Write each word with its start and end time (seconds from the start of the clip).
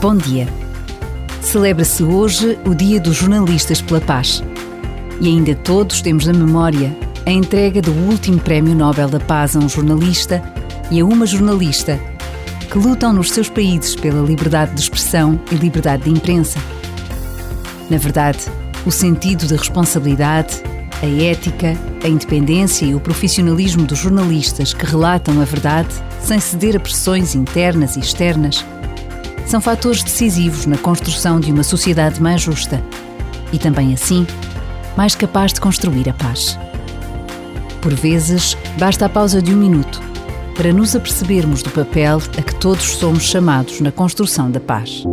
Bom 0.00 0.14
dia. 0.14 0.46
Celebra-se 1.40 2.02
hoje 2.04 2.58
o 2.66 2.74
Dia 2.74 3.00
dos 3.00 3.16
Jornalistas 3.16 3.80
pela 3.80 4.00
Paz. 4.00 4.44
E 5.22 5.26
ainda 5.26 5.54
todos 5.54 6.02
temos 6.02 6.26
na 6.26 6.34
memória 6.34 6.94
a 7.24 7.30
entrega 7.30 7.80
do 7.80 7.92
último 7.92 8.38
Prémio 8.38 8.74
Nobel 8.74 9.08
da 9.08 9.18
Paz 9.18 9.56
a 9.56 9.58
um 9.58 9.68
jornalista 9.68 10.42
e 10.90 11.00
a 11.00 11.04
uma 11.04 11.24
jornalista 11.24 11.98
que 12.70 12.78
lutam 12.78 13.14
nos 13.14 13.30
seus 13.30 13.48
países 13.48 13.96
pela 13.96 14.20
liberdade 14.20 14.74
de 14.74 14.82
expressão 14.82 15.40
e 15.50 15.54
liberdade 15.54 16.04
de 16.04 16.10
imprensa. 16.10 16.58
Na 17.88 17.96
verdade, 17.96 18.40
o 18.84 18.90
sentido 18.90 19.46
da 19.48 19.56
responsabilidade, 19.56 20.62
a 21.02 21.06
ética, 21.06 21.74
a 22.04 22.08
independência 22.08 22.84
e 22.84 22.94
o 22.94 23.00
profissionalismo 23.00 23.86
dos 23.86 23.98
jornalistas 23.98 24.74
que 24.74 24.84
relatam 24.84 25.40
a 25.40 25.44
verdade, 25.44 25.88
sem 26.22 26.38
ceder 26.38 26.76
a 26.76 26.80
pressões 26.80 27.34
internas 27.34 27.96
e 27.96 28.00
externas, 28.00 28.62
são 29.46 29.60
fatores 29.60 30.02
decisivos 30.02 30.66
na 30.66 30.76
construção 30.76 31.40
de 31.40 31.52
uma 31.52 31.62
sociedade 31.62 32.20
mais 32.20 32.42
justa 32.42 32.82
e 33.52 33.58
também 33.58 33.94
assim 33.94 34.26
mais 34.96 35.14
capaz 35.14 35.52
de 35.52 35.60
construir 35.60 36.08
a 36.08 36.12
paz. 36.12 36.58
Por 37.80 37.94
vezes, 37.94 38.56
basta 38.78 39.06
a 39.06 39.08
pausa 39.08 39.40
de 39.40 39.54
um 39.54 39.58
minuto 39.58 40.02
para 40.56 40.72
nos 40.72 40.96
apercebermos 40.96 41.62
do 41.62 41.70
papel 41.70 42.18
a 42.36 42.42
que 42.42 42.54
todos 42.56 42.96
somos 42.96 43.24
chamados 43.24 43.80
na 43.80 43.92
construção 43.92 44.50
da 44.50 44.58
paz. 44.58 45.04